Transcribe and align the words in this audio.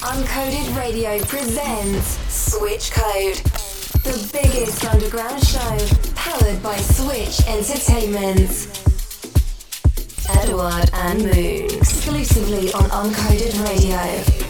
Uncoded 0.00 0.76
Radio 0.76 1.18
presents 1.24 2.18
Switch 2.32 2.92
Code, 2.92 3.34
the 4.04 4.30
biggest 4.32 4.84
underground 4.84 5.44
show 5.44 5.76
powered 6.14 6.62
by 6.62 6.76
Switch 6.76 7.40
Entertainment. 7.48 8.68
Edward 10.30 10.88
and 10.92 11.22
Moon, 11.24 11.78
exclusively 11.78 12.72
on 12.74 12.84
Uncoded 12.90 13.64
Radio. 13.64 14.47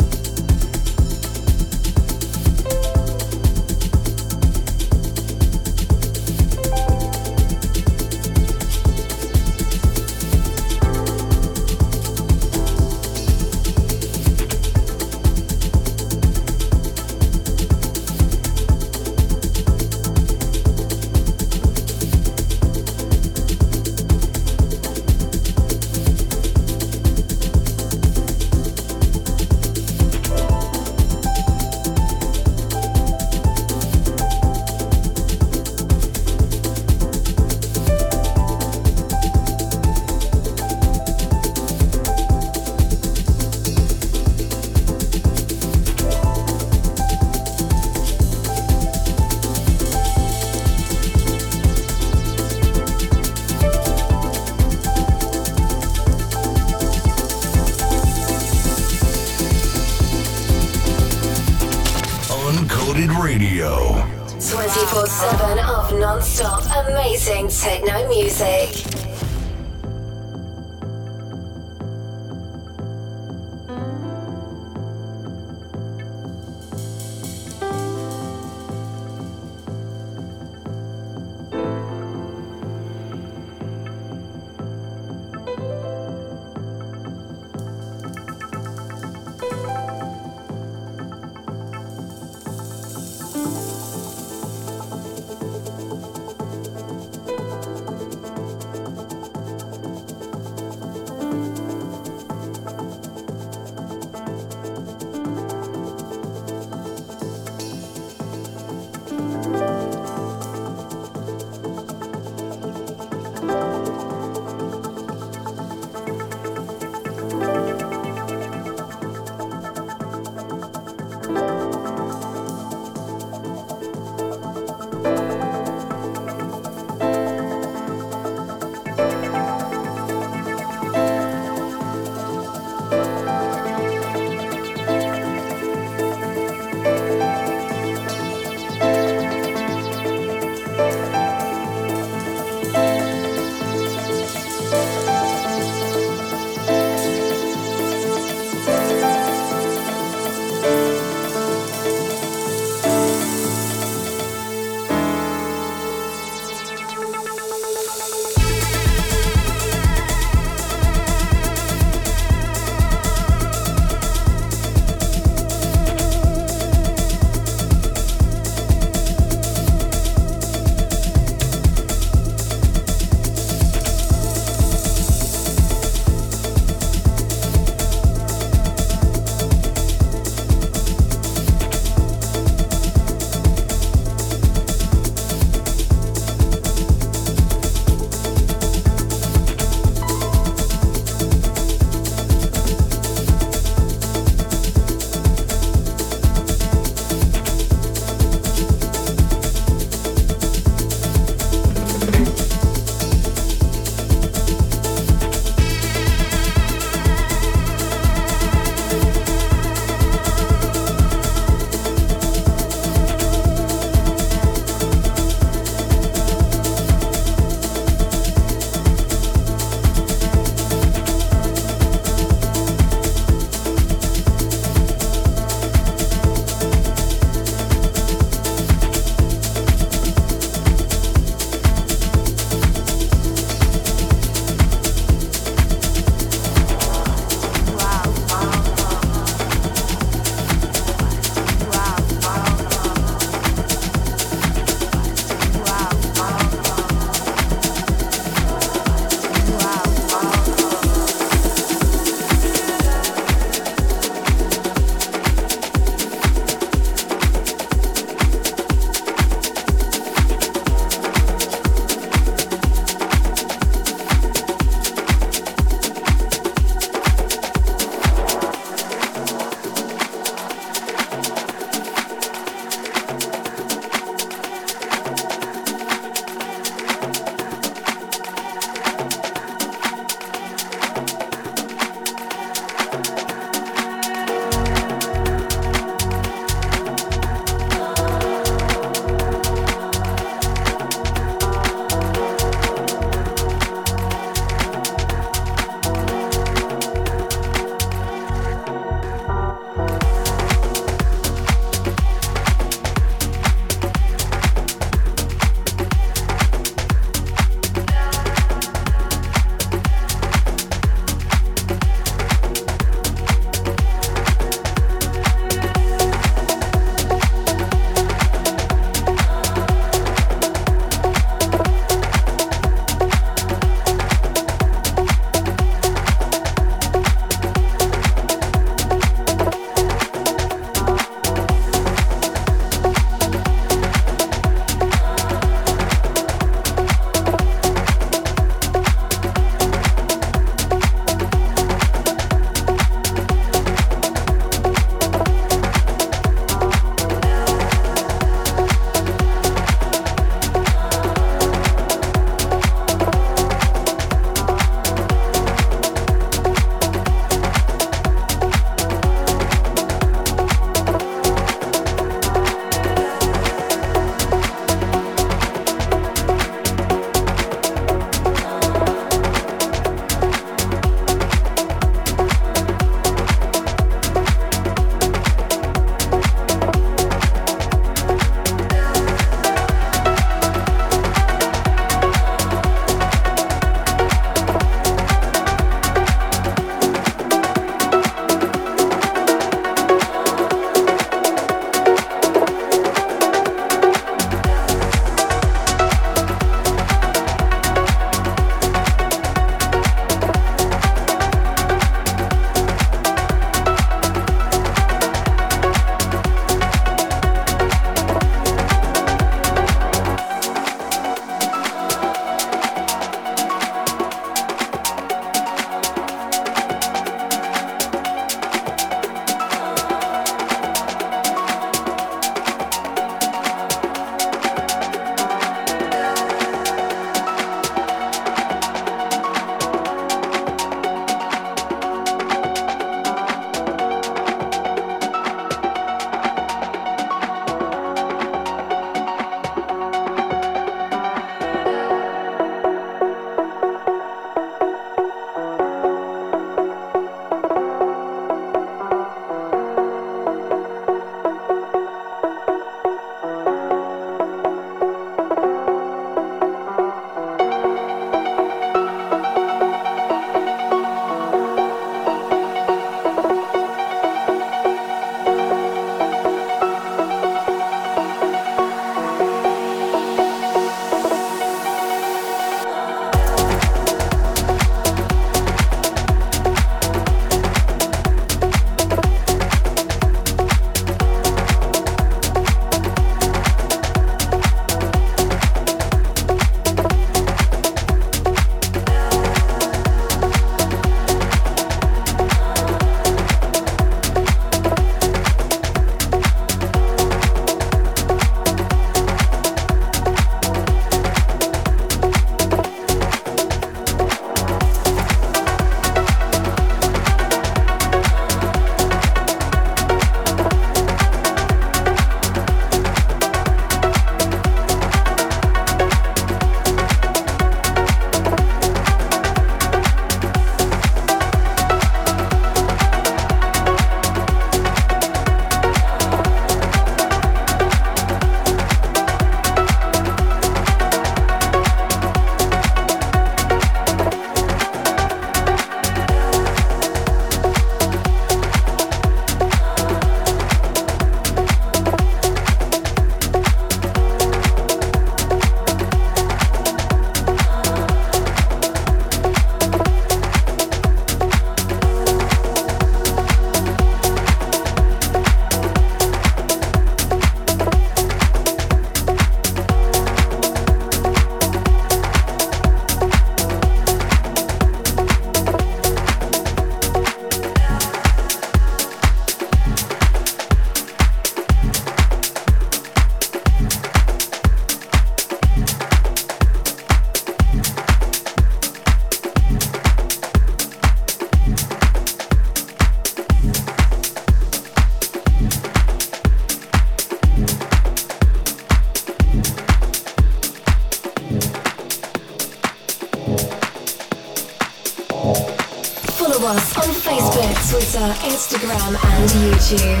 And 599.73 600.00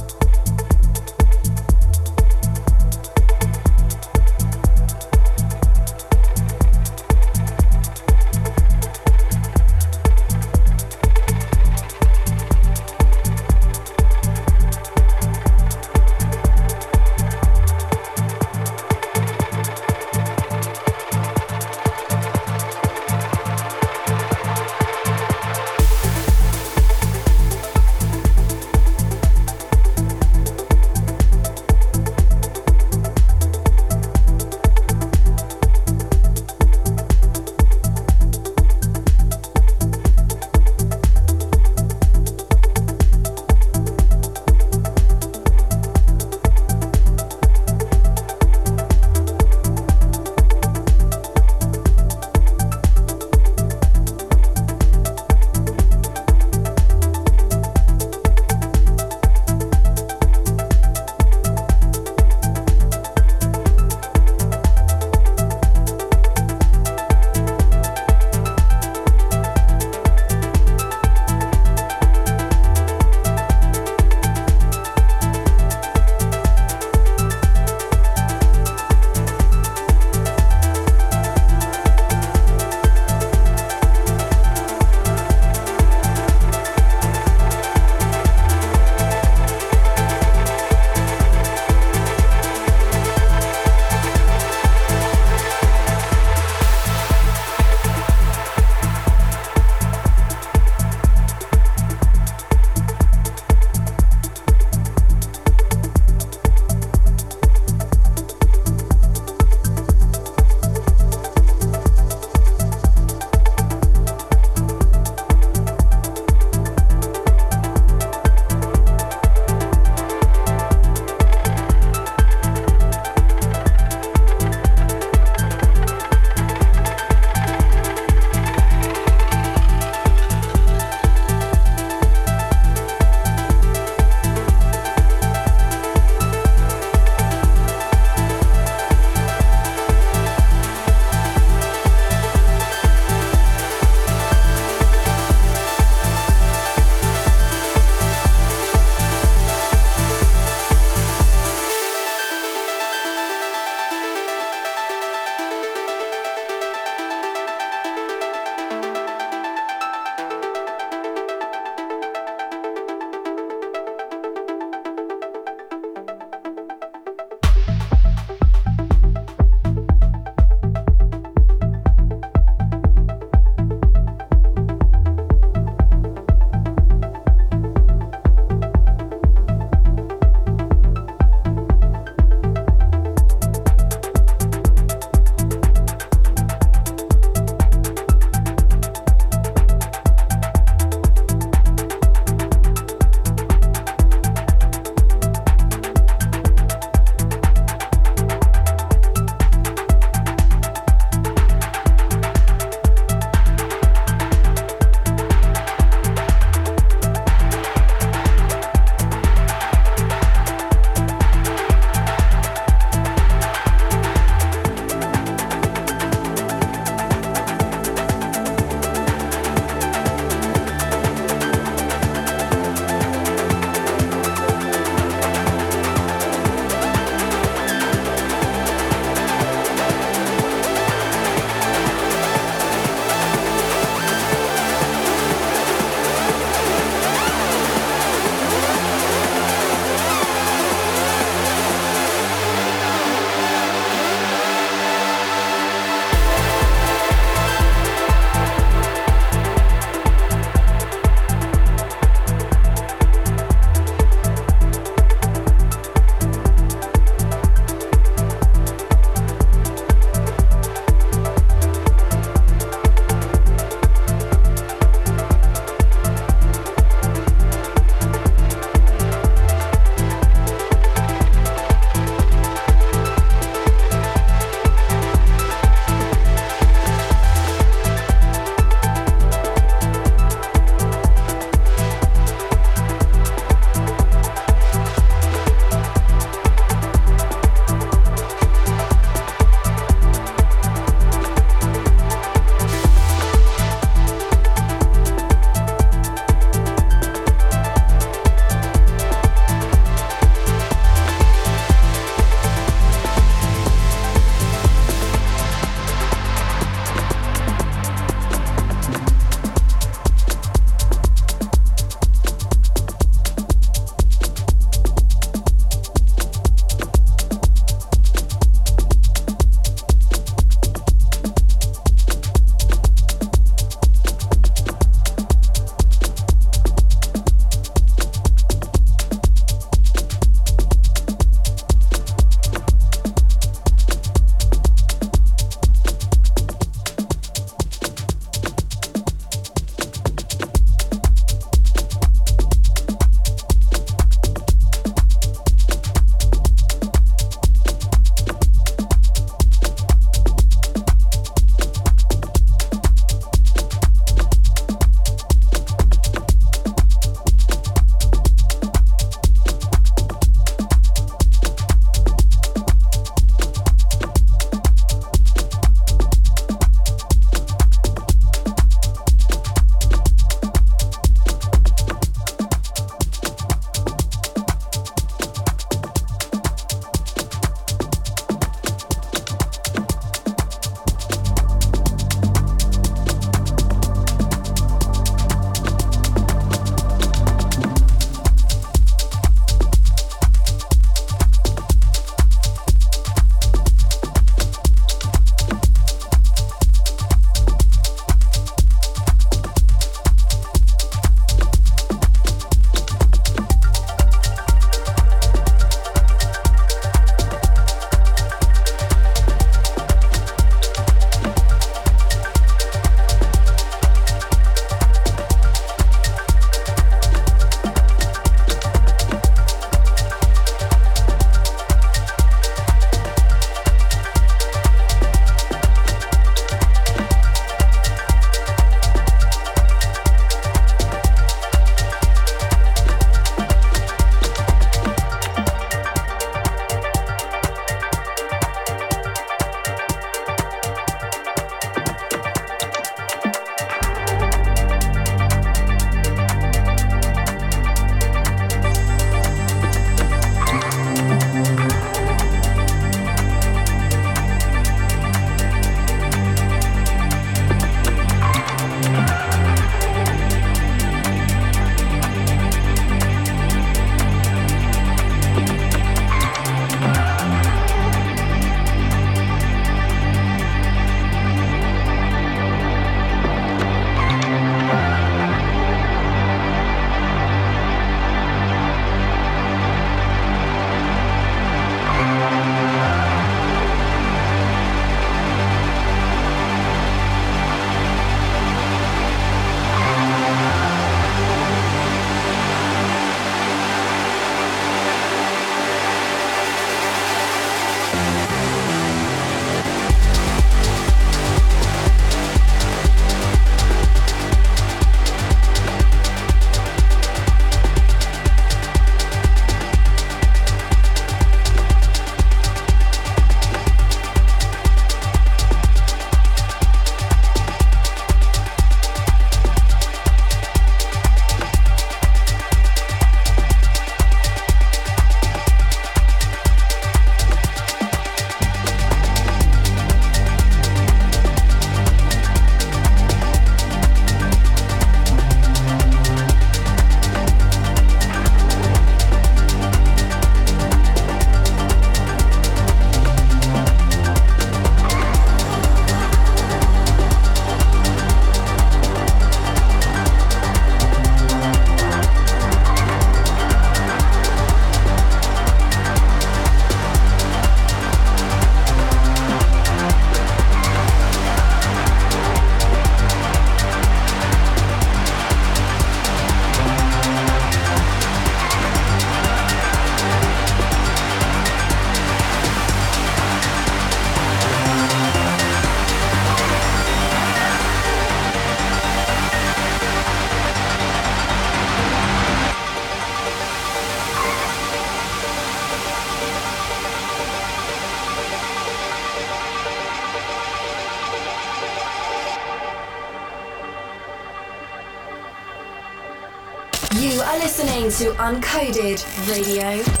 Uncoded 598.31 599.03
Radio. 599.27 600.00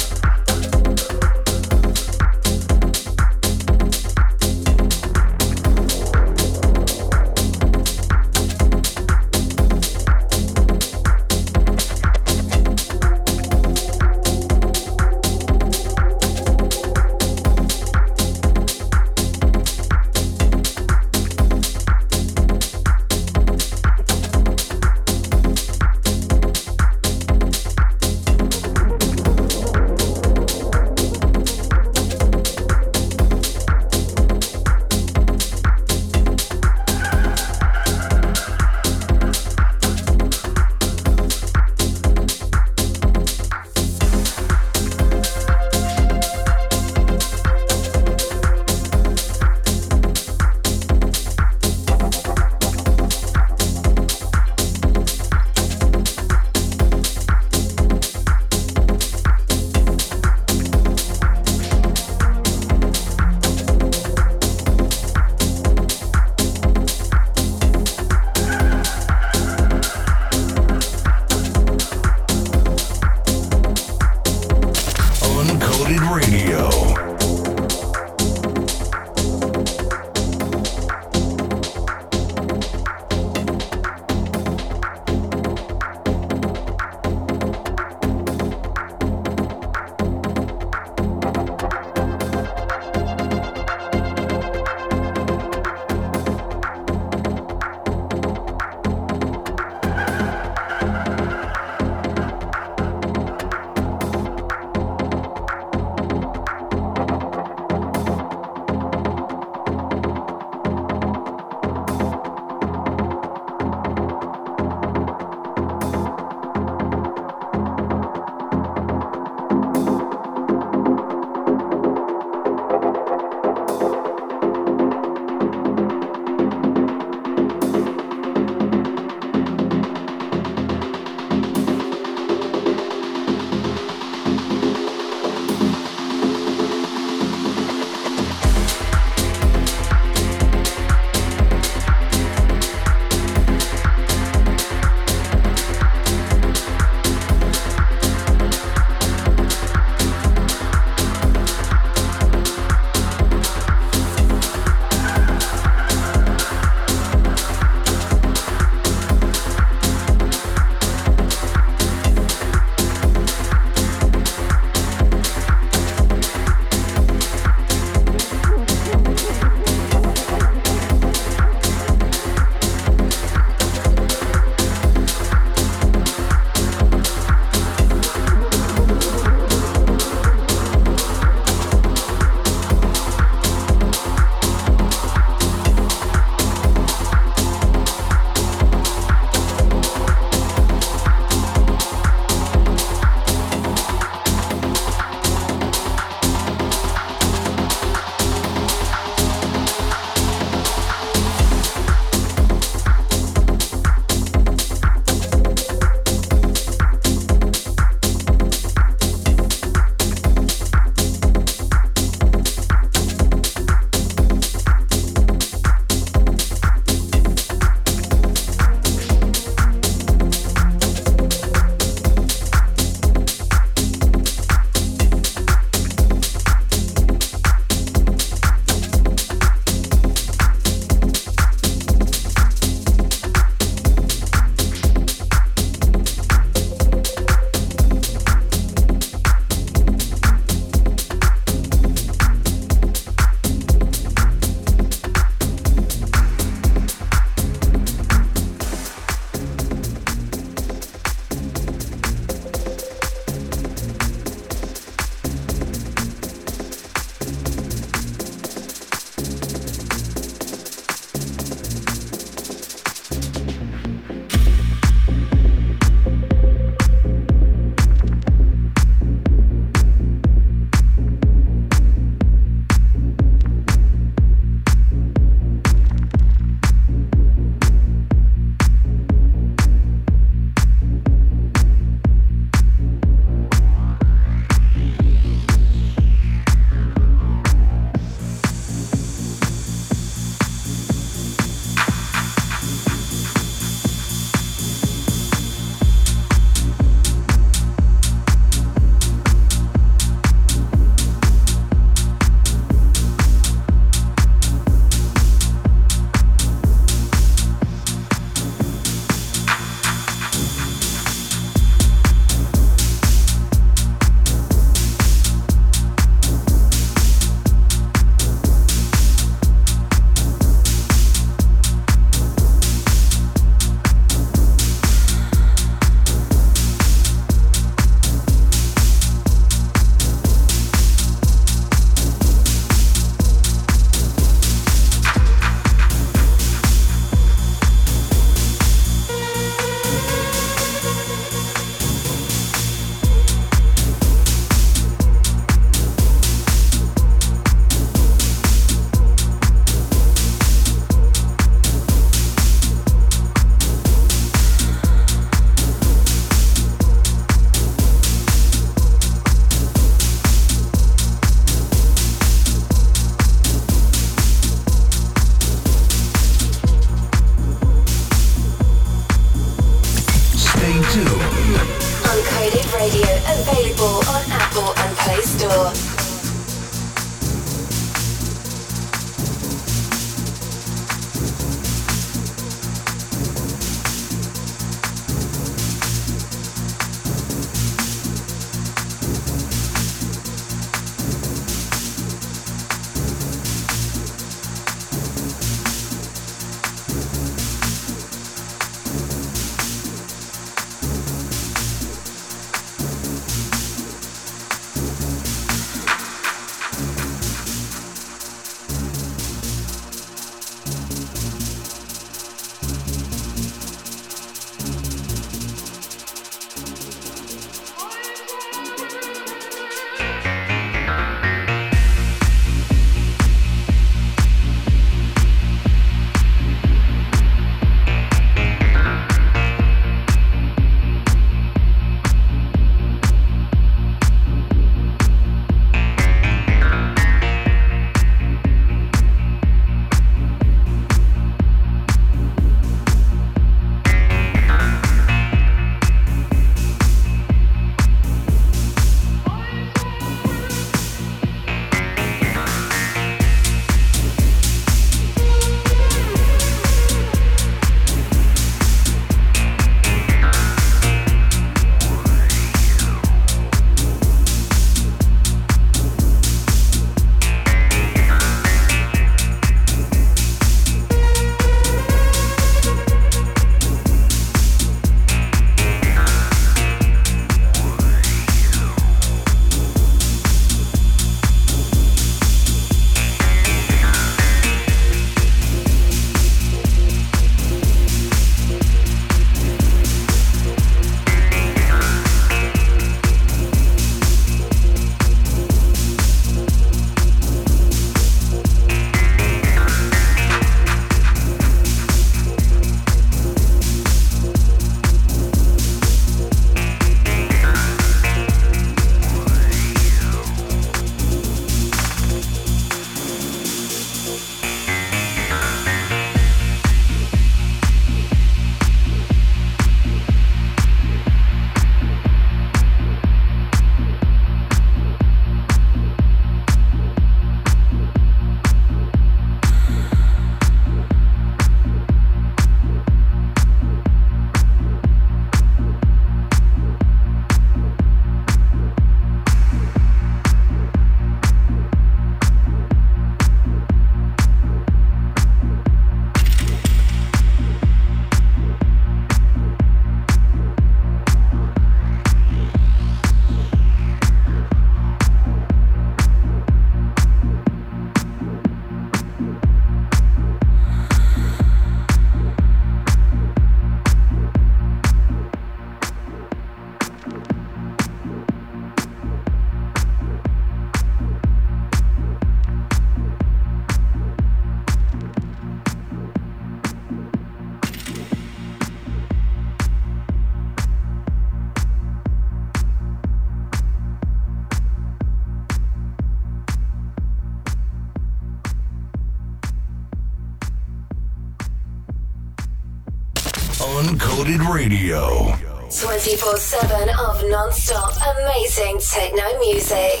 Radio. 594.53 595.37
24 595.69 596.37
7 596.37 596.89
of 597.07 597.23
non 597.29 597.51
stop 597.53 597.93
amazing 598.17 598.77
techno 598.79 599.23
music. 599.39 600.00